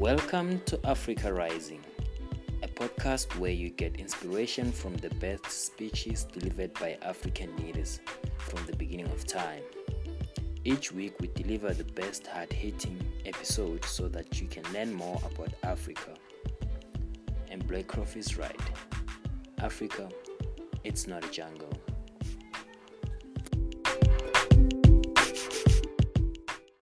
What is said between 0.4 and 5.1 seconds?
to Africa Rising, a podcast where you get inspiration from the